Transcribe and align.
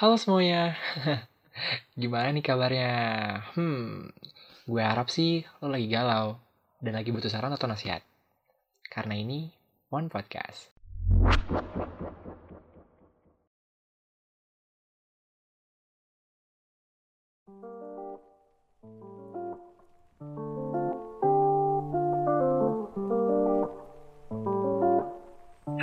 Halo 0.00 0.16
semuanya, 0.16 0.80
gimana 2.00 2.32
nih 2.32 2.40
kabarnya? 2.40 2.92
Hmm, 3.52 4.08
gue 4.64 4.80
harap 4.80 5.12
sih 5.12 5.44
lo 5.60 5.68
lagi 5.68 5.92
galau 5.92 6.40
dan 6.80 6.96
lagi 6.96 7.12
butuh 7.12 7.28
saran 7.28 7.52
atau 7.52 7.68
nasihat. 7.68 8.00
Karena 8.88 9.20
ini 9.20 9.52
One 9.92 10.08
Podcast. 10.08 10.72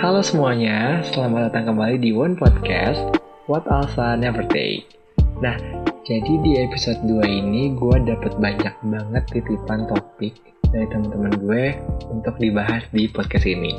Halo 0.02 0.26
semuanya, 0.26 1.06
selamat 1.06 1.54
datang 1.54 1.70
kembali 1.70 2.02
di 2.02 2.10
One 2.10 2.34
Podcast 2.34 3.17
What 3.48 3.64
Alsa 3.64 4.12
Never 4.12 4.44
Take. 4.44 4.92
Nah, 5.40 5.56
jadi 6.04 6.32
di 6.44 6.60
episode 6.60 7.00
2 7.08 7.24
ini 7.24 7.72
gue 7.72 7.96
dapet 8.04 8.36
banyak 8.36 8.76
banget 8.84 9.24
titipan 9.32 9.88
topik 9.88 10.36
dari 10.68 10.84
teman-teman 10.92 11.32
gue 11.40 11.64
untuk 12.12 12.36
dibahas 12.36 12.84
di 12.92 13.08
podcast 13.08 13.48
ini. 13.48 13.72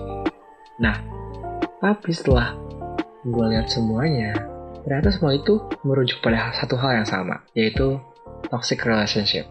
Nah, 0.82 0.98
tapi 1.86 2.10
setelah 2.10 2.58
gue 3.22 3.46
lihat 3.46 3.70
semuanya, 3.70 4.34
ternyata 4.82 5.14
semua 5.14 5.38
itu 5.38 5.62
merujuk 5.86 6.18
pada 6.26 6.50
satu 6.58 6.74
hal 6.74 7.06
yang 7.06 7.08
sama, 7.08 7.46
yaitu 7.54 8.02
toxic 8.50 8.82
relationship. 8.82 9.46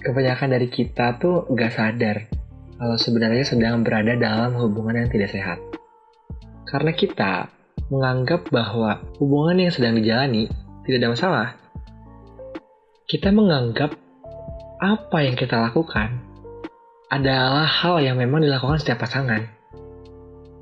Kebanyakan 0.00 0.56
dari 0.56 0.72
kita 0.72 1.20
tuh 1.20 1.44
gak 1.52 1.76
sadar 1.76 2.32
kalau 2.80 2.96
sebenarnya 2.96 3.44
sedang 3.44 3.84
berada 3.84 4.16
dalam 4.16 4.56
hubungan 4.56 5.04
yang 5.04 5.12
tidak 5.12 5.36
sehat. 5.36 5.60
Karena 6.64 6.96
kita 6.96 7.59
menganggap 7.90 8.48
bahwa 8.54 9.02
hubungan 9.18 9.66
yang 9.66 9.72
sedang 9.74 9.98
dijalani 9.98 10.46
tidak 10.86 10.98
ada 11.02 11.10
masalah. 11.10 11.48
Kita 13.10 13.34
menganggap 13.34 13.90
apa 14.80 15.18
yang 15.26 15.34
kita 15.34 15.58
lakukan 15.58 16.22
adalah 17.10 17.66
hal 17.66 17.98
yang 17.98 18.16
memang 18.16 18.46
dilakukan 18.46 18.78
setiap 18.78 19.02
pasangan. 19.02 19.42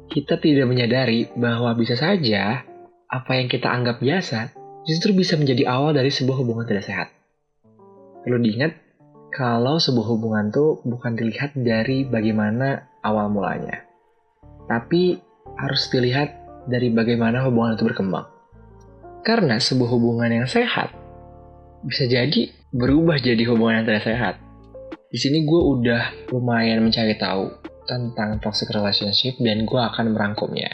Kita 0.08 0.40
tidak 0.40 0.64
menyadari 0.64 1.28
bahwa 1.36 1.76
bisa 1.76 1.92
saja 1.92 2.64
apa 3.08 3.32
yang 3.36 3.52
kita 3.52 3.68
anggap 3.68 4.00
biasa 4.00 4.56
justru 4.88 5.12
bisa 5.12 5.36
menjadi 5.36 5.68
awal 5.68 5.92
dari 5.92 6.08
sebuah 6.08 6.40
hubungan 6.40 6.64
tidak 6.64 6.88
sehat. 6.88 7.08
Perlu 8.24 8.40
diingat, 8.40 8.72
kalau 9.28 9.76
sebuah 9.76 10.08
hubungan 10.16 10.48
tuh 10.48 10.80
bukan 10.88 11.12
dilihat 11.12 11.52
dari 11.52 12.08
bagaimana 12.08 12.88
awal 13.04 13.28
mulanya, 13.28 13.84
tapi 14.64 15.20
harus 15.60 15.92
dilihat 15.92 16.37
dari 16.68 16.92
bagaimana 16.92 17.42
hubungan 17.48 17.74
itu 17.74 17.88
berkembang. 17.88 18.28
Karena 19.24 19.56
sebuah 19.56 19.90
hubungan 19.90 20.28
yang 20.28 20.46
sehat 20.46 20.92
bisa 21.82 22.04
jadi 22.04 22.52
berubah 22.70 23.16
jadi 23.16 23.40
hubungan 23.48 23.82
yang 23.82 23.86
tidak 23.88 24.04
sehat. 24.04 24.34
Di 25.08 25.16
sini 25.16 25.48
gue 25.48 25.60
udah 25.60 26.30
lumayan 26.36 26.84
mencari 26.84 27.16
tahu 27.16 27.48
tentang 27.88 28.36
toxic 28.44 28.68
relationship 28.76 29.40
dan 29.40 29.64
gue 29.64 29.80
akan 29.80 30.12
merangkumnya. 30.12 30.68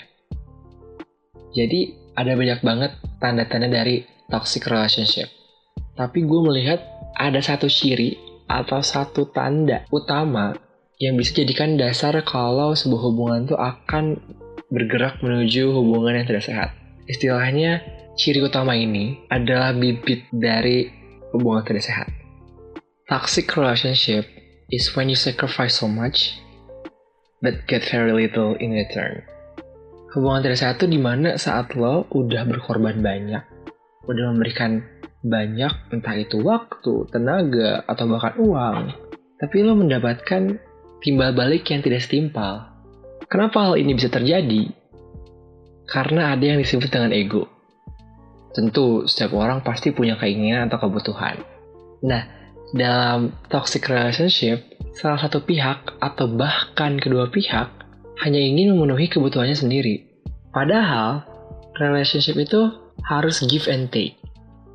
Jadi 1.55 1.95
ada 2.19 2.35
banyak 2.35 2.61
banget 2.67 2.93
tanda-tanda 3.23 3.71
dari 3.71 4.03
toxic 4.27 4.67
relationship. 4.67 5.31
Tapi 5.95 6.27
gue 6.27 6.41
melihat 6.43 6.83
ada 7.15 7.39
satu 7.39 7.71
ciri 7.71 8.19
atau 8.51 8.83
satu 8.83 9.31
tanda 9.31 9.87
utama 9.95 10.59
yang 10.99 11.15
bisa 11.15 11.43
jadikan 11.43 11.79
dasar 11.79 12.19
kalau 12.27 12.75
sebuah 12.75 13.03
hubungan 13.07 13.47
itu 13.47 13.55
akan 13.55 14.19
bergerak 14.75 15.23
menuju 15.23 15.71
hubungan 15.71 16.19
yang 16.19 16.27
tidak 16.27 16.43
sehat. 16.43 16.71
Istilahnya, 17.07 17.87
ciri 18.19 18.43
utama 18.43 18.75
ini 18.75 19.23
adalah 19.31 19.71
bibit 19.71 20.27
dari 20.35 20.91
hubungan 21.31 21.63
tidak 21.63 21.87
sehat. 21.87 22.09
Toxic 23.07 23.47
relationship 23.55 24.27
is 24.75 24.91
when 24.99 25.07
you 25.07 25.15
sacrifice 25.15 25.79
so 25.79 25.87
much 25.87 26.43
but 27.39 27.63
get 27.71 27.87
very 27.87 28.11
little 28.11 28.59
in 28.59 28.75
return. 28.75 29.23
Hubungan 30.17 30.43
tidak 30.43 30.59
sehat 30.59 30.75
itu 30.83 30.91
di 30.91 30.99
mana 30.99 31.39
saat 31.39 31.77
lo 31.79 32.11
udah 32.11 32.43
berkorban 32.49 32.99
banyak, 32.99 33.43
udah 34.11 34.25
memberikan 34.35 34.83
banyak 35.25 35.73
entah 35.91 36.17
itu 36.17 36.41
waktu, 36.41 37.09
tenaga, 37.11 37.83
atau 37.89 38.05
bahkan 38.09 38.35
uang. 38.41 38.81
Tapi 39.41 39.57
lo 39.65 39.77
mendapatkan 39.77 40.57
timbal 41.05 41.37
balik 41.37 41.69
yang 41.69 41.81
tidak 41.85 42.05
setimpal. 42.05 42.74
Kenapa 43.29 43.71
hal 43.71 43.81
ini 43.81 43.97
bisa 43.97 44.13
terjadi? 44.13 44.71
Karena 45.85 46.33
ada 46.33 46.45
yang 46.45 46.61
disebut 46.61 46.89
dengan 46.89 47.13
ego. 47.13 47.49
Tentu, 48.55 49.05
setiap 49.05 49.35
orang 49.35 49.61
pasti 49.67 49.91
punya 49.91 50.15
keinginan 50.15 50.71
atau 50.71 50.87
kebutuhan. 50.87 51.43
Nah, 52.07 52.23
dalam 52.73 53.35
toxic 53.51 53.85
relationship, 53.91 54.63
salah 54.95 55.19
satu 55.19 55.43
pihak 55.43 55.99
atau 55.99 56.31
bahkan 56.31 56.97
kedua 57.01 57.29
pihak 57.29 57.69
hanya 58.23 58.39
ingin 58.39 58.77
memenuhi 58.77 59.11
kebutuhannya 59.11 59.59
sendiri. 59.59 60.07
Padahal, 60.55 61.27
relationship 61.83 62.39
itu 62.39 62.71
harus 63.11 63.43
give 63.51 63.67
and 63.67 63.91
take 63.91 64.15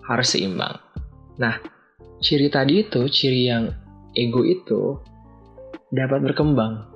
harus 0.10 0.34
seimbang. 0.34 0.82
Nah, 1.38 1.62
ciri 2.18 2.50
tadi 2.50 2.82
itu, 2.82 3.06
ciri 3.06 3.54
yang 3.54 3.70
ego 4.18 4.42
itu 4.42 4.98
dapat 5.94 6.26
berkembang, 6.26 6.90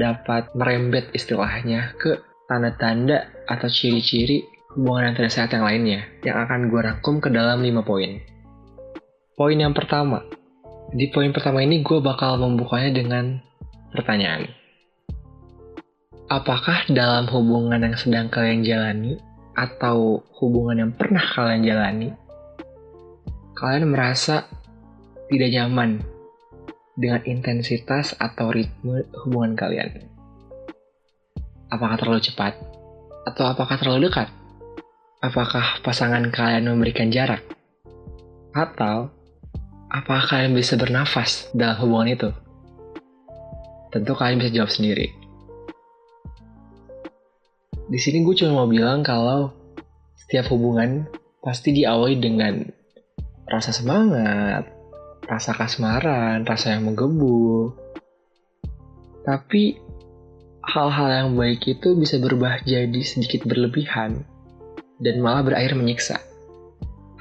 dapat 0.00 0.48
merembet 0.56 1.12
istilahnya 1.12 1.92
ke 2.00 2.16
tanda-tanda 2.48 3.28
atau 3.44 3.68
ciri-ciri 3.68 4.48
hubungan 4.72 5.12
yang 5.12 5.14
tidak 5.20 5.32
sehat 5.36 5.50
yang 5.52 5.68
lainnya 5.68 6.00
yang 6.24 6.40
akan 6.40 6.72
gue 6.72 6.80
rangkum 6.80 7.20
ke 7.20 7.28
dalam 7.28 7.60
5 7.60 7.84
poin. 7.84 8.16
Poin 9.36 9.56
yang 9.60 9.76
pertama, 9.76 10.24
di 10.96 11.12
poin 11.12 11.28
pertama 11.36 11.60
ini 11.60 11.84
gue 11.84 12.00
bakal 12.00 12.40
membukanya 12.40 12.96
dengan 12.96 13.44
pertanyaan. 13.92 14.48
Apakah 16.32 16.88
dalam 16.88 17.28
hubungan 17.28 17.84
yang 17.84 17.96
sedang 18.00 18.32
kalian 18.32 18.64
jalani 18.64 19.20
atau 19.60 20.24
hubungan 20.40 20.88
yang 20.88 20.92
pernah 20.96 21.22
kalian 21.36 21.66
jalani 21.66 22.08
kalian 23.60 23.92
merasa 23.92 24.48
tidak 25.28 25.52
nyaman 25.52 26.00
dengan 27.00 27.24
intensitas 27.24 28.12
atau 28.20 28.52
ritme 28.52 29.08
hubungan 29.24 29.56
kalian? 29.56 30.04
Apakah 31.72 31.96
terlalu 31.96 32.20
cepat? 32.20 32.60
Atau 33.24 33.48
apakah 33.48 33.80
terlalu 33.80 34.12
dekat? 34.12 34.28
Apakah 35.24 35.80
pasangan 35.80 36.28
kalian 36.28 36.68
memberikan 36.68 37.08
jarak? 37.08 37.40
Atau 38.52 39.08
apakah 39.88 40.28
kalian 40.28 40.52
bisa 40.52 40.76
bernafas 40.76 41.48
dalam 41.56 41.80
hubungan 41.80 42.12
itu? 42.12 42.30
Tentu 43.88 44.12
kalian 44.12 44.44
bisa 44.44 44.52
jawab 44.52 44.70
sendiri. 44.70 45.08
Di 47.90 47.98
sini 47.98 48.22
gue 48.22 48.36
cuma 48.38 48.62
mau 48.62 48.68
bilang 48.70 49.02
kalau 49.02 49.50
setiap 50.14 50.52
hubungan 50.54 51.10
pasti 51.42 51.74
diawali 51.74 52.22
dengan 52.22 52.62
rasa 53.50 53.74
semangat, 53.74 54.79
rasa 55.30 55.54
kasmaran, 55.54 56.42
rasa 56.42 56.74
yang 56.74 56.90
menggebu. 56.90 57.70
Tapi 59.22 59.78
hal-hal 60.66 61.08
yang 61.14 61.30
baik 61.38 61.62
itu 61.70 61.94
bisa 61.94 62.18
berubah 62.18 62.66
jadi 62.66 63.00
sedikit 63.06 63.46
berlebihan 63.46 64.26
dan 64.98 65.14
malah 65.22 65.46
berakhir 65.46 65.78
menyiksa. 65.78 66.18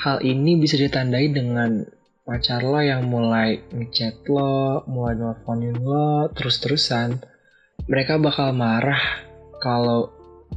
Hal 0.02 0.26
ini 0.26 0.58
bisa 0.58 0.82
ditandai 0.82 1.30
dengan 1.30 1.86
pacar 2.26 2.66
lo 2.66 2.82
yang 2.82 3.06
mulai 3.06 3.62
ngechat 3.70 4.26
lo, 4.26 4.82
mulai 4.90 5.14
nelfonin 5.14 5.78
lo 5.78 6.34
terus-terusan. 6.34 7.22
Mereka 7.86 8.18
bakal 8.18 8.58
marah 8.58 9.22
kalau 9.62 10.10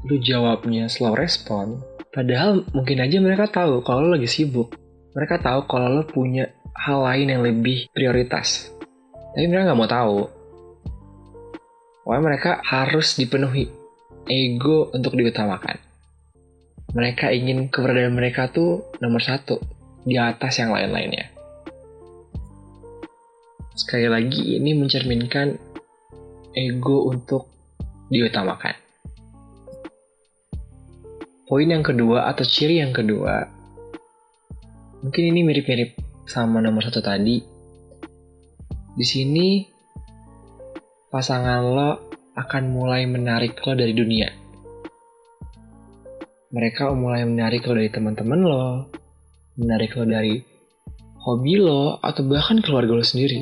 lu 0.08 0.16
jawabnya 0.16 0.88
slow 0.88 1.12
respon. 1.12 1.84
Padahal 2.08 2.64
mungkin 2.72 3.05
aja 3.05 3.20
mereka 3.20 3.44
tahu 3.52 3.84
kalau 3.84 4.08
lo 4.08 4.16
lagi 4.16 4.28
sibuk 4.28 4.72
mereka 5.12 5.37
tahu 5.40 5.69
kalau 5.69 5.88
lo 6.00 6.02
punya 6.08 6.48
hal 6.76 6.98
lain 7.04 7.28
yang 7.32 7.42
lebih 7.44 7.88
prioritas. 7.92 8.72
Tapi 9.12 9.46
mereka 9.48 9.72
nggak 9.72 9.80
mau 9.80 9.90
tahu. 9.90 10.19
Pokoknya 12.02 12.22
mereka 12.22 12.50
harus 12.66 13.14
dipenuhi 13.14 13.70
ego 14.26 14.90
untuk 14.92 15.14
diutamakan. 15.14 15.78
Mereka 16.92 17.32
ingin 17.32 17.72
keberadaan 17.72 18.12
mereka 18.12 18.52
tuh 18.52 18.84
nomor 19.00 19.24
satu 19.24 19.56
di 20.04 20.19
atas 20.19 20.60
yang 20.60 20.74
lain-lainnya. 20.74 21.32
Sekali 23.72 24.10
lagi 24.10 24.60
ini 24.60 24.76
mencerminkan 24.76 25.56
ego 26.52 27.08
untuk 27.08 27.48
diutamakan. 28.12 28.76
Poin 31.48 31.69
yang 31.69 31.84
kedua 31.84 32.28
atau 32.28 32.44
ciri 32.48 32.80
yang 32.80 32.96
kedua 32.96 33.62
Mungkin 35.02 35.34
ini 35.34 35.42
mirip-mirip 35.42 35.98
sama 36.26 36.62
nomor 36.62 36.86
satu 36.86 37.02
tadi. 37.02 37.42
Di 38.92 39.06
sini 39.06 39.64
pasangan 41.08 41.60
lo 41.64 41.90
akan 42.32 42.62
mulai 42.72 43.04
menarik 43.04 43.60
lo 43.64 43.76
dari 43.76 43.92
dunia. 43.92 44.42
mereka 46.52 46.92
mulai 46.92 47.24
menarik 47.24 47.64
lo 47.64 47.72
dari 47.72 47.88
teman-teman 47.88 48.40
lo, 48.44 48.64
menarik 49.56 49.96
lo 49.96 50.04
dari 50.04 50.36
hobi 51.24 51.56
lo, 51.56 51.96
atau 52.04 52.28
bahkan 52.28 52.60
keluarga 52.60 52.92
lo 52.92 53.00
sendiri. 53.00 53.40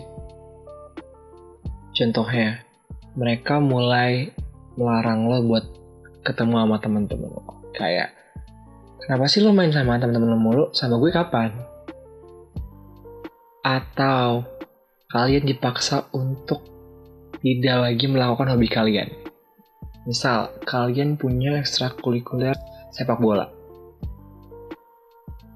Contohnya, 1.91 2.63
mereka 3.19 3.59
mulai 3.59 4.31
melarang 4.79 5.27
lo 5.27 5.43
buat 5.43 5.67
ketemu 6.23 6.55
sama 6.63 6.77
teman-teman 6.79 7.29
lo. 7.35 7.43
Kayak, 7.75 8.15
kenapa 9.03 9.27
sih 9.27 9.43
lo 9.43 9.51
main 9.51 9.75
sama 9.75 9.99
teman-teman 9.99 10.31
lo 10.31 10.39
mulu? 10.39 10.65
Sama 10.71 10.95
gue 11.03 11.11
kapan? 11.11 11.51
Atau 13.61 14.49
kalian 15.13 15.45
dipaksa 15.45 16.09
untuk 16.17 16.65
tidak 17.41 17.77
lagi 17.89 18.07
melakukan 18.09 18.53
hobi 18.53 18.69
kalian. 18.69 19.09
Misal, 20.09 20.53
kalian 20.65 21.21
punya 21.21 21.61
ekstrakurikuler 21.61 22.57
sepak 22.93 23.21
bola. 23.21 23.49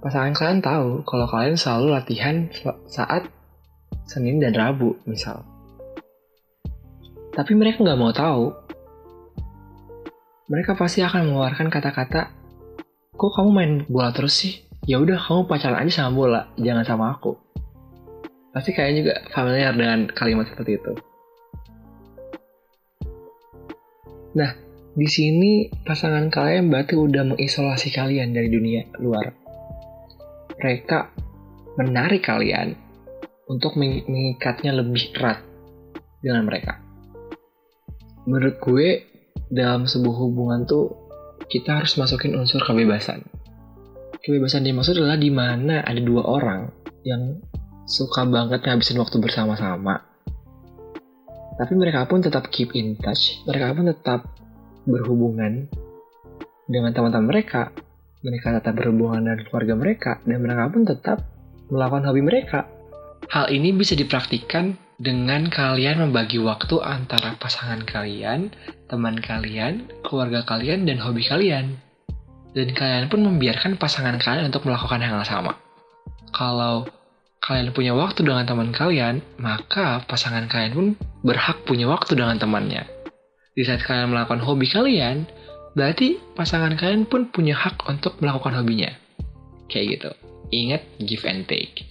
Pasangan 0.05 0.37
kalian 0.37 0.61
tahu 0.61 0.89
kalau 1.09 1.25
kalian 1.25 1.57
selalu 1.57 1.97
latihan 1.97 2.45
saat 2.85 3.25
Senin 4.05 4.37
dan 4.37 4.53
Rabu, 4.53 5.01
misal. 5.09 5.41
Tapi 7.33 7.53
mereka 7.57 7.81
nggak 7.81 8.01
mau 8.01 8.13
tahu. 8.13 8.53
Mereka 10.53 10.77
pasti 10.77 11.01
akan 11.01 11.33
mengeluarkan 11.33 11.73
kata-kata, 11.73 12.29
kok 13.17 13.33
kamu 13.33 13.49
main 13.49 13.73
bola 13.89 14.13
terus 14.13 14.37
sih? 14.37 14.61
Ya 14.85 15.01
udah 15.01 15.17
kamu 15.17 15.49
pacaran 15.49 15.81
aja 15.81 16.05
sama 16.05 16.13
bola, 16.13 16.41
jangan 16.61 16.85
sama 16.85 17.17
aku. 17.17 17.44
Pasti 18.55 18.71
kalian 18.71 19.03
juga 19.03 19.15
familiar 19.35 19.75
dengan 19.75 20.07
kalimat 20.15 20.47
seperti 20.47 20.79
itu. 20.79 20.93
Nah, 24.39 24.51
di 24.95 25.09
sini 25.11 25.67
pasangan 25.83 26.31
kalian 26.31 26.71
berarti 26.71 26.95
udah 26.95 27.35
mengisolasi 27.35 27.91
kalian 27.91 28.31
dari 28.31 28.47
dunia 28.47 28.87
luar. 29.03 29.35
Mereka 30.55 30.99
menarik 31.83 32.23
kalian 32.23 32.79
untuk 33.51 33.75
mengikatnya 33.75 34.71
lebih 34.71 35.11
erat 35.19 35.43
dengan 36.23 36.47
mereka. 36.47 36.79
Menurut 38.25 38.57
gue, 38.63 38.89
dalam 39.51 39.85
sebuah 39.85 40.17
hubungan 40.25 40.65
tuh 40.65 40.95
kita 41.51 41.83
harus 41.83 41.99
masukin 42.01 42.39
unsur 42.39 42.63
kebebasan. 42.63 43.21
Kebebasan 44.25 44.65
dimaksud 44.65 44.97
adalah 44.97 45.21
di 45.21 45.29
mana 45.29 45.85
ada 45.85 46.01
dua 46.01 46.25
orang 46.25 46.73
yang 47.05 47.37
suka 47.85 48.25
banget 48.25 48.65
ngabisin 48.65 49.01
waktu 49.01 49.17
bersama-sama. 49.21 50.05
Tapi 51.55 51.73
mereka 51.79 52.09
pun 52.11 52.19
tetap 52.19 52.51
keep 52.51 52.75
in 52.75 52.99
touch, 52.99 53.45
mereka 53.47 53.77
pun 53.77 53.87
tetap 53.87 54.21
berhubungan 54.85 55.71
dengan 56.67 56.91
teman-teman 56.91 57.31
mereka, 57.31 57.71
mereka 58.25 58.59
tetap 58.59 58.75
berhubungan 58.75 59.23
dengan 59.23 59.41
keluarga 59.47 59.75
mereka, 59.77 60.11
dan 60.25 60.39
mereka 60.43 60.65
pun 60.73 60.83
tetap 60.83 61.19
melakukan 61.71 62.05
hobi 62.11 62.23
mereka. 62.25 62.67
Hal 63.31 63.49
ini 63.53 63.71
bisa 63.73 63.95
dipraktikkan 63.95 64.77
dengan 64.99 65.49
kalian 65.49 66.09
membagi 66.09 66.43
waktu 66.43 66.81
antara 66.83 67.37
pasangan 67.39 67.85
kalian, 67.87 68.53
teman 68.89 69.21
kalian, 69.21 69.87
keluarga 70.03 70.43
kalian, 70.43 70.89
dan 70.89 70.99
hobi 70.99 71.25
kalian. 71.25 71.77
Dan 72.55 72.71
kalian 72.71 73.11
pun 73.11 73.23
membiarkan 73.27 73.79
pasangan 73.79 74.19
kalian 74.19 74.51
untuk 74.51 74.67
melakukan 74.67 75.03
hal 75.03 75.21
yang 75.21 75.27
sama. 75.27 75.59
Kalau 76.31 76.87
kalian 77.45 77.77
punya 77.77 77.93
waktu 77.93 78.25
dengan 78.25 78.49
teman 78.49 78.73
kalian, 78.73 79.21
maka 79.37 80.01
pasangan 80.09 80.49
kalian 80.49 80.73
pun 80.73 80.87
berhak 81.21 81.61
punya 81.69 81.85
waktu 81.85 82.17
dengan 82.17 82.41
temannya 82.41 82.89
di 83.55 83.63
saat 83.63 83.87
kalian 83.87 84.11
melakukan 84.11 84.43
hobi 84.43 84.67
kalian, 84.67 85.31
berarti 85.79 86.19
pasangan 86.35 86.75
kalian 86.75 87.07
pun 87.07 87.31
punya 87.31 87.55
hak 87.55 87.87
untuk 87.87 88.19
melakukan 88.19 88.59
hobinya. 88.59 88.91
Kayak 89.71 89.87
gitu. 89.99 90.11
Ingat 90.51 90.83
give 91.07 91.25
and 91.25 91.47
take. 91.47 91.87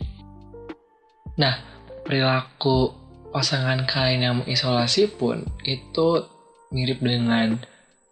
Nah, 1.39 1.57
perilaku 2.03 2.93
pasangan 3.31 3.87
kalian 3.87 4.21
yang 4.21 4.35
mengisolasi 4.43 5.09
pun 5.15 5.41
itu 5.65 6.27
mirip 6.69 7.01
dengan 7.01 7.57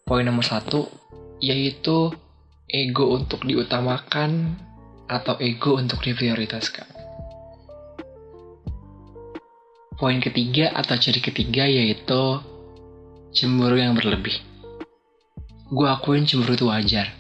poin 0.08 0.26
nomor 0.26 0.48
satu, 0.48 0.88
yaitu 1.44 2.10
ego 2.72 3.06
untuk 3.14 3.44
diutamakan 3.44 4.56
atau 5.12 5.36
ego 5.44 5.76
untuk 5.76 6.00
diprioritaskan. 6.02 7.01
Poin 10.02 10.18
ketiga 10.18 10.74
atau 10.74 10.98
ciri 10.98 11.22
ketiga 11.22 11.70
yaitu 11.70 12.42
Cemburu 13.38 13.78
yang 13.78 13.94
berlebih. 13.94 14.34
Gue 15.70 15.86
akuin 15.86 16.26
cemburu 16.26 16.58
itu 16.58 16.66
wajar. 16.66 17.14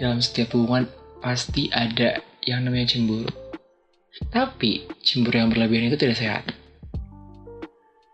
Dalam 0.00 0.24
setiap 0.24 0.56
hubungan 0.56 0.88
pasti 1.20 1.68
ada 1.68 2.18
yang 2.42 2.64
namanya 2.64 2.96
cemburu. 2.96 3.28
Tapi 4.32 4.88
cemburu 5.04 5.36
yang 5.36 5.52
berlebihan 5.52 5.92
itu 5.92 6.00
tidak 6.00 6.16
sehat. 6.16 6.44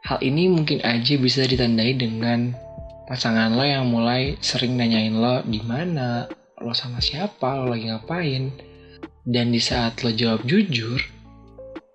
Hal 0.05 0.19
ini 0.27 0.51
mungkin 0.51 0.83
aja 0.83 1.15
bisa 1.15 1.47
ditandai 1.47 1.95
dengan 1.97 2.53
pasangan 3.07 3.55
lo 3.55 3.63
yang 3.63 3.89
mulai 3.89 4.37
sering 4.43 4.75
nanyain 4.75 5.17
lo 5.17 5.41
di 5.47 5.63
mana, 5.63 6.27
lo 6.61 6.75
sama 6.75 6.99
siapa, 6.99 7.63
lo 7.63 7.73
lagi 7.73 7.89
ngapain. 7.89 8.53
Dan 9.23 9.55
di 9.55 9.63
saat 9.63 10.05
lo 10.05 10.13
jawab 10.13 10.45
jujur, 10.45 11.01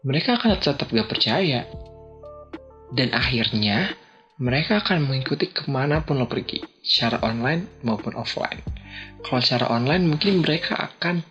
mereka 0.03 0.35
akan 0.35 0.59
tetap 0.59 0.91
gak 0.91 1.07
percaya. 1.07 1.63
Dan 2.93 3.09
akhirnya, 3.15 3.95
mereka 4.37 4.83
akan 4.83 5.07
mengikuti 5.07 5.49
ke 5.49 5.65
mana 5.71 6.03
pun 6.03 6.19
lo 6.19 6.27
pergi, 6.27 6.61
secara 6.83 7.23
online 7.23 7.81
maupun 7.81 8.13
offline. 8.13 8.59
Kalau 9.23 9.41
secara 9.41 9.71
online 9.71 10.05
mungkin 10.05 10.43
mereka 10.43 10.77
akan 10.77 11.23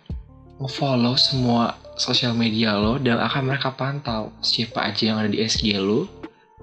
follow 0.65 1.13
semua 1.15 1.77
sosial 1.99 2.33
media 2.33 2.73
lo 2.73 2.97
dan 2.97 3.21
akan 3.21 3.53
mereka 3.53 3.75
pantau 3.75 4.33
siapa 4.41 4.89
aja 4.89 5.13
yang 5.13 5.17
ada 5.21 5.29
di 5.29 5.45
SG 5.45 5.77
lo, 5.77 6.09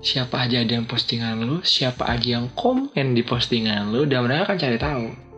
siapa 0.03 0.43
aja 0.45 0.61
ada 0.65 0.73
yang 0.75 0.91
postingan 0.91 1.39
lo, 1.47 1.63
siapa 1.63 2.09
aja 2.11 2.41
yang 2.41 2.51
komen 2.59 3.15
di 3.15 3.23
postingan 3.23 3.95
lo, 3.95 4.05
dan 4.05 4.27
mereka 4.27 4.51
akan 4.51 4.59
cari 4.59 4.79
tahu. 4.81 5.30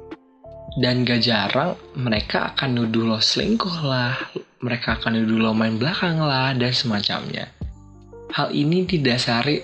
Dan 0.73 1.05
gak 1.05 1.21
jarang 1.21 1.77
mereka 2.01 2.57
akan 2.57 2.81
nuduh 2.81 3.05
lo 3.05 3.21
selingkuh 3.21 3.85
lah, 3.85 4.17
mereka 4.65 4.97
akan 4.97 5.21
nuduh 5.21 5.39
lo 5.39 5.51
main 5.53 5.77
belakang 5.77 6.17
lah, 6.17 6.57
dan 6.57 6.73
semacamnya. 6.73 7.53
Hal 8.33 8.49
ini 8.57 8.89
didasari 8.89 9.61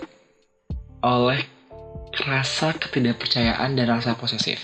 oleh 1.01 1.41
rasa 2.29 2.77
ketidakpercayaan 2.77 3.73
dan 3.73 3.87
rasa 3.89 4.21
posesif. 4.21 4.61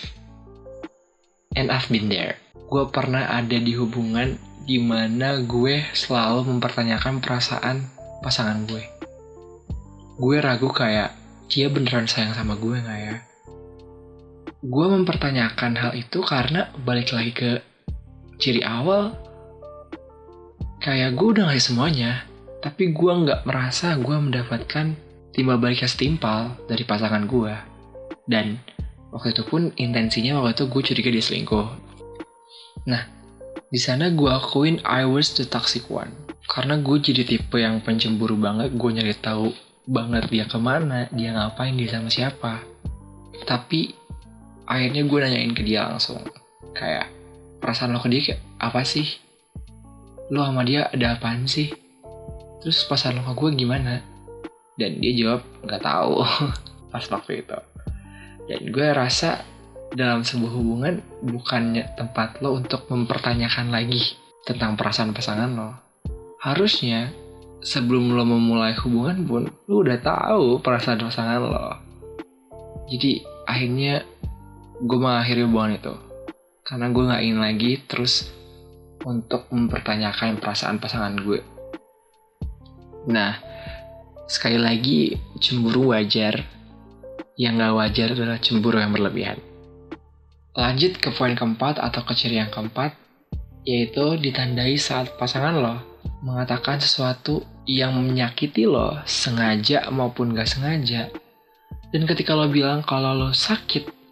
And 1.56 1.73
I've 1.73 1.88
been 1.88 2.12
there. 2.12 2.37
Gue 2.69 2.93
pernah 2.93 3.25
ada 3.25 3.56
di 3.56 3.73
hubungan 3.73 4.36
di 4.69 4.77
mana 4.81 5.41
gue 5.41 5.81
selalu 5.96 6.44
mempertanyakan 6.53 7.24
perasaan 7.24 7.89
pasangan 8.20 8.69
gue. 8.69 8.84
Gue 10.20 10.44
ragu 10.44 10.69
kayak, 10.69 11.17
dia 11.48 11.72
beneran 11.72 12.05
sayang 12.05 12.36
sama 12.36 12.56
gue 12.60 12.77
gak 12.84 13.01
ya? 13.01 13.17
Gue 14.65 14.89
mempertanyakan 14.89 15.77
hal 15.77 15.93
itu 15.93 16.25
karena 16.25 16.73
balik 16.89 17.13
lagi 17.13 17.37
ke 17.37 17.61
ciri 18.41 18.65
awal, 18.65 19.13
kayak 20.81 21.13
gue 21.13 21.37
udah 21.37 21.53
ngasih 21.53 21.69
semuanya, 21.69 22.25
tapi 22.65 22.97
gue 22.97 23.13
nggak 23.13 23.44
merasa 23.44 23.93
gue 24.01 24.17
mendapatkan 24.17 24.97
timbal 25.37 25.61
baliknya 25.61 25.85
setimpal 25.85 26.56
dari 26.65 26.81
pasangan 26.81 27.29
gue. 27.29 27.53
Dan 28.25 28.56
waktu 29.13 29.37
itu 29.37 29.44
pun 29.44 29.69
intensinya 29.77 30.41
waktu 30.41 30.56
itu 30.56 30.65
gue 30.73 30.81
curiga 30.81 31.11
dia 31.13 31.25
selingkuh. 31.29 31.69
Nah, 32.89 33.05
di 33.69 33.77
sana 33.77 34.09
gue 34.17 34.33
akuin 34.33 34.81
I 34.89 35.05
was 35.05 35.37
the 35.37 35.44
toxic 35.44 35.93
one. 35.93 36.09
Karena 36.49 36.81
gue 36.81 37.05
jadi 37.05 37.21
tipe 37.29 37.61
yang 37.61 37.85
pencemburu 37.85 38.41
banget, 38.41 38.73
gue 38.73 38.91
nyari 38.97 39.13
tahu 39.21 39.53
banget 39.85 40.33
dia 40.33 40.49
ke 40.49 40.56
mana, 40.56 41.05
dia 41.13 41.37
ngapain, 41.37 41.77
dia 41.77 41.93
sama 41.93 42.09
siapa. 42.09 42.65
Tapi 43.44 44.04
akhirnya 44.69 45.03
gue 45.05 45.19
nanyain 45.21 45.53
ke 45.53 45.63
dia 45.65 45.89
langsung. 45.89 46.21
Kayak, 46.75 47.09
perasaan 47.63 47.94
lo 47.94 48.03
ke 48.03 48.09
dia 48.11 48.23
kayak 48.33 48.43
apa 48.61 48.81
sih? 48.83 49.06
Lo 50.33 50.44
sama 50.44 50.65
dia 50.65 50.91
ada 50.91 51.17
apaan 51.17 51.47
sih? 51.47 51.73
Terus 52.65 52.85
perasaan 52.89 53.21
lo 53.21 53.29
ke 53.29 53.33
gue 53.37 53.51
gimana? 53.55 54.15
dan 54.75 54.99
dia 54.99 55.13
jawab 55.15 55.41
nggak 55.63 55.83
tahu 55.83 56.23
pas 56.93 57.05
waktu 57.11 57.47
itu 57.47 57.59
dan 58.51 58.61
gue 58.69 58.89
rasa 58.91 59.43
dalam 59.94 60.27
sebuah 60.27 60.53
hubungan 60.59 60.94
bukannya 61.23 61.94
tempat 61.94 62.43
lo 62.43 62.59
untuk 62.59 62.91
mempertanyakan 62.91 63.71
lagi 63.71 64.19
tentang 64.43 64.75
perasaan 64.75 65.15
pasangan 65.15 65.51
lo 65.55 65.71
harusnya 66.43 67.15
sebelum 67.65 68.13
lo 68.13 68.27
memulai 68.27 68.75
hubungan 68.77 69.25
pun 69.25 69.43
lo 69.71 69.75
udah 69.81 69.99
tahu 70.03 70.59
perasaan 70.61 71.06
pasangan 71.06 71.41
lo 71.41 71.67
jadi 72.91 73.23
akhirnya 73.47 74.03
gue 74.84 74.98
mengakhiri 75.00 75.48
hubungan 75.48 75.81
itu 75.81 75.94
karena 76.60 76.93
gue 76.93 77.03
nggak 77.08 77.22
ingin 77.24 77.41
lagi 77.41 77.72
terus 77.88 78.29
untuk 79.05 79.48
mempertanyakan 79.48 80.36
perasaan 80.36 80.76
pasangan 80.76 81.17
gue 81.17 81.41
nah 83.08 83.36
Sekali 84.24 84.56
lagi, 84.56 85.12
cemburu 85.36 85.93
wajar. 85.93 86.41
Yang 87.36 87.55
gak 87.60 87.74
wajar 87.76 88.08
adalah 88.17 88.38
cemburu 88.41 88.81
yang 88.81 88.93
berlebihan. 88.94 89.36
Lanjut 90.56 90.96
ke 90.96 91.12
poin 91.12 91.36
keempat 91.36 91.82
atau 91.82 92.00
ke 92.06 92.14
ciri 92.17 92.41
yang 92.41 92.48
keempat, 92.48 92.96
yaitu 93.69 94.17
ditandai 94.17 94.79
saat 94.81 95.12
pasangan 95.19 95.58
lo 95.58 95.76
mengatakan 96.24 96.81
sesuatu 96.81 97.44
yang 97.69 97.93
menyakiti 98.00 98.64
lo 98.64 98.96
sengaja 99.05 99.93
maupun 99.93 100.32
gak 100.32 100.48
sengaja. 100.48 101.12
Dan 101.93 102.08
ketika 102.08 102.32
lo 102.32 102.48
bilang 102.48 102.81
kalau 102.81 103.12
lo 103.12 103.31
sakit, 103.36 104.04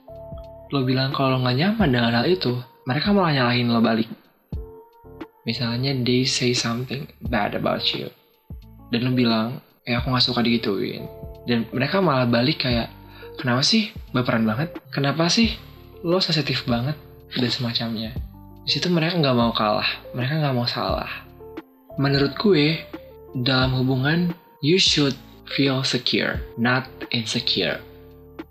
lo 0.73 0.83
bilang 0.89 1.13
kalau 1.13 1.37
lo 1.37 1.45
gak 1.45 1.55
nyaman 1.55 1.89
dengan 1.93 2.13
hal 2.17 2.27
itu, 2.27 2.57
mereka 2.89 3.13
malah 3.13 3.37
nyalahin 3.37 3.69
lo 3.69 3.85
balik. 3.85 4.09
Misalnya 5.45 5.93
they 6.01 6.25
say 6.25 6.57
something 6.57 7.07
bad 7.29 7.53
about 7.53 7.85
you. 7.93 8.09
Dan 8.89 9.07
lo 9.07 9.13
bilang, 9.13 9.61
eh 9.85 9.93
aku 9.93 10.11
gak 10.11 10.25
suka 10.25 10.41
digituin. 10.41 11.07
Dan 11.45 11.69
mereka 11.71 12.01
malah 12.01 12.25
balik 12.25 12.65
kayak, 12.65 12.89
kenapa 13.37 13.61
sih 13.61 13.93
baperan 14.17 14.49
banget? 14.49 14.73
Kenapa 14.91 15.29
sih 15.29 15.53
lo 16.01 16.19
sensitif 16.19 16.65
banget? 16.65 16.97
Dan 17.37 17.53
semacamnya. 17.53 18.17
Di 18.65 18.79
situ 18.79 18.89
mereka 18.89 19.19
nggak 19.19 19.37
mau 19.37 19.51
kalah, 19.51 19.89
mereka 20.15 20.39
nggak 20.39 20.55
mau 20.55 20.69
salah 20.71 21.33
menurut 22.01 22.33
gue 22.41 22.81
dalam 23.45 23.77
hubungan 23.77 24.33
you 24.65 24.81
should 24.81 25.13
feel 25.53 25.85
secure 25.85 26.41
not 26.57 26.89
insecure 27.13 27.77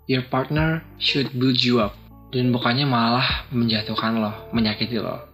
your 0.06 0.22
partner 0.30 0.78
should 1.02 1.26
build 1.34 1.58
you 1.58 1.82
up 1.82 1.98
dan 2.32 2.50
bukannya 2.50 2.88
malah 2.88 3.46
menjatuhkan 3.52 4.18
lo 4.18 4.32
menyakiti 4.56 4.98
lo 4.98 5.28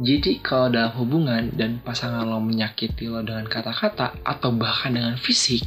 jadi 0.00 0.38
kalau 0.40 0.70
dalam 0.70 0.92
hubungan 0.96 1.52
dan 1.58 1.82
pasangan 1.82 2.24
lo 2.24 2.38
menyakiti 2.38 3.10
lo 3.10 3.20
dengan 3.20 3.44
kata-kata 3.50 4.22
atau 4.22 4.54
bahkan 4.54 4.94
dengan 4.94 5.18
fisik 5.18 5.66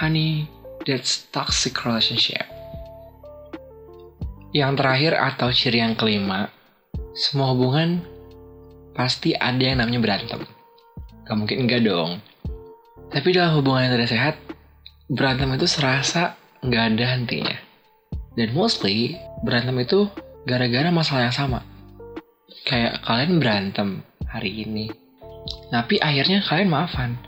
honey 0.00 0.48
that's 0.88 1.28
toxic 1.28 1.76
relationship 1.84 2.42
yang 4.50 4.74
terakhir 4.74 5.14
atau 5.14 5.52
ciri 5.52 5.78
yang 5.78 5.94
kelima 5.94 6.48
semua 7.14 7.52
hubungan 7.52 8.02
pasti 8.96 9.36
ada 9.36 9.60
yang 9.60 9.78
namanya 9.78 10.02
berantem 10.02 10.42
Gak 11.30 11.38
mungkin 11.38 11.62
enggak 11.62 11.86
dong. 11.86 12.18
Tapi 13.14 13.30
dalam 13.30 13.54
hubungan 13.54 13.86
yang 13.86 13.94
tidak 13.94 14.10
sehat, 14.10 14.34
berantem 15.06 15.54
itu 15.54 15.70
serasa 15.70 16.34
nggak 16.58 16.84
ada 16.90 17.06
hentinya. 17.14 17.54
Dan 18.38 18.54
mostly, 18.54 19.18
berantem 19.42 19.76
itu 19.82 20.06
gara-gara 20.46 20.88
masalah 20.94 21.28
yang 21.30 21.36
sama. 21.36 21.60
Kayak 22.66 23.02
kalian 23.02 23.42
berantem 23.42 23.88
hari 24.30 24.62
ini, 24.62 24.92
tapi 25.70 25.98
akhirnya 25.98 26.42
kalian 26.44 26.70
maafan. 26.70 27.18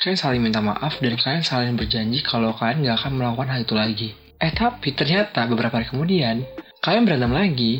Kalian 0.00 0.18
saling 0.20 0.42
minta 0.42 0.60
maaf 0.60 1.00
dan 1.00 1.16
kalian 1.16 1.44
saling 1.46 1.74
berjanji 1.78 2.20
kalau 2.20 2.52
kalian 2.52 2.84
nggak 2.84 2.96
akan 3.00 3.12
melakukan 3.16 3.48
hal 3.48 3.60
itu 3.64 3.74
lagi. 3.76 4.08
Eh 4.36 4.52
tapi 4.52 4.92
ternyata 4.92 5.48
beberapa 5.48 5.80
hari 5.80 5.88
kemudian, 5.88 6.44
kalian 6.84 7.08
berantem 7.08 7.32
lagi. 7.32 7.74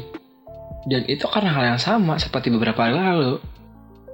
Dan 0.84 1.08
itu 1.08 1.24
karena 1.28 1.52
hal 1.52 1.64
yang 1.76 1.80
sama 1.80 2.20
seperti 2.20 2.52
beberapa 2.52 2.84
hari 2.84 2.96
lalu. 2.96 3.40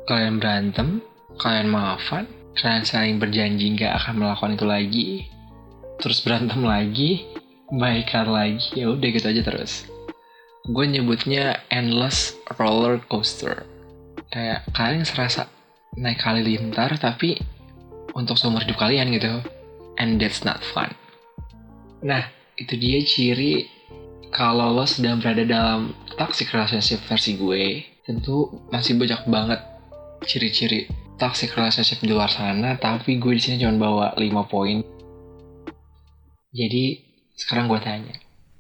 Kalian 0.07 0.42
berantem, 0.42 1.02
kalian 1.38 1.71
maafan, 1.71 2.26
kalian 2.59 2.83
saling 2.83 3.16
berjanji 3.23 3.71
nggak 3.78 3.95
akan 4.02 4.14
melakukan 4.19 4.59
itu 4.59 4.66
lagi, 4.66 5.07
terus 6.02 6.19
berantem 6.26 6.62
lagi, 6.66 7.26
baikan 7.70 8.30
lagi, 8.30 8.74
ya 8.74 8.90
udah 8.90 9.08
gitu 9.10 9.26
aja 9.30 9.42
terus. 9.46 9.86
Gue 10.66 10.84
nyebutnya 10.86 11.62
endless 11.70 12.36
roller 12.58 13.00
coaster. 13.06 13.64
Kayak 14.30 14.66
kalian 14.74 15.06
serasa 15.06 15.50
naik 15.98 16.22
kali 16.22 16.46
lintar 16.46 16.94
tapi 16.98 17.38
untuk 18.14 18.38
seumur 18.38 18.62
hidup 18.62 18.78
kalian 18.78 19.10
gitu. 19.14 19.40
And 19.98 20.18
that's 20.18 20.42
not 20.46 20.62
fun. 20.62 20.92
Nah, 22.00 22.24
itu 22.56 22.74
dia 22.76 23.00
ciri 23.04 23.68
kalau 24.30 24.72
lo 24.72 24.86
sedang 24.86 25.18
berada 25.18 25.42
dalam 25.42 25.92
toxic 26.14 26.48
relationship 26.54 27.02
versi 27.10 27.34
gue, 27.34 27.84
tentu 28.06 28.48
masih 28.70 28.96
banyak 28.96 29.26
banget 29.26 29.60
ciri-ciri 30.24 30.86
toxic 31.18 31.52
relationship 31.52 32.00
di 32.00 32.14
luar 32.14 32.30
sana, 32.32 32.78
tapi 32.80 33.20
gue 33.20 33.36
di 33.36 33.42
sini 33.42 33.60
cuma 33.60 33.76
bawa 33.76 34.06
5 34.16 34.24
poin. 34.48 34.80
Jadi 36.54 37.10
sekarang 37.40 37.73
gue 37.73 37.80
tanya, 37.80 38.12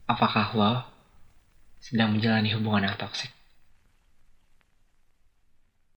apakah 0.08 0.56
lo 0.56 0.72
sedang 1.84 2.16
menjalani 2.16 2.48
hubungan 2.56 2.88
yang 2.88 2.96
toxic? 2.96 3.28